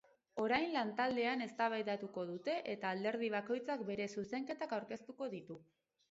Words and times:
Orain 0.43 0.69
lantaldean 0.75 1.43
eztabaidatuko 1.47 2.23
dute 2.29 2.55
eta 2.73 2.93
alderdi 2.97 3.29
bakoitzak 3.33 3.83
bere 3.91 4.07
zuzenketak 4.15 4.73
aurkeztuko 4.79 5.29
ditu. 5.35 5.59